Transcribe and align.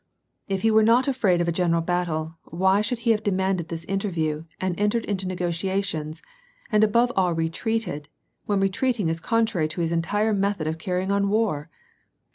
"If 0.55 0.63
he 0.63 0.71
were 0.71 0.81
not 0.81 1.07
afraid 1.07 1.41
of 1.41 1.47
a 1.47 1.51
general 1.51 1.83
battle, 1.83 2.39
why 2.45 2.81
should 2.81 2.97
he 3.05 3.11
have 3.11 3.21
demanded 3.21 3.67
this 3.69 3.85
interview, 3.85 4.45
and 4.59 4.73
entered 4.79 5.05
into 5.05 5.27
negotiations, 5.27 6.23
and 6.71 6.83
above 6.83 7.11
all 7.15 7.35
retreated, 7.35 8.09
when 8.47 8.61
retreating 8.61 9.09
is 9.09 9.19
contrary 9.19 9.67
to 9.67 9.81
his 9.81 9.91
entire 9.91 10.33
method 10.33 10.65
of 10.65 10.79
carrying 10.79 11.11
on 11.11 11.29
war 11.29 11.69